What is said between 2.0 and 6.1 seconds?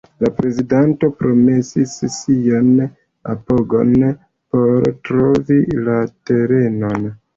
sian apogon por trovi la